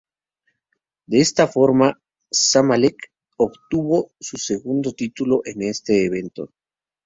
[1.05, 2.01] De esta forma,
[2.33, 6.49] Zamalek obtuvo su segundo título en este evento.